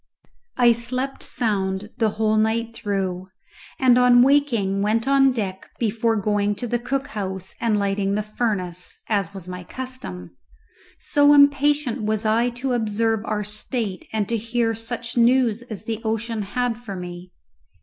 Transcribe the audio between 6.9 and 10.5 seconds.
house and lighting the furnace (as was my custom),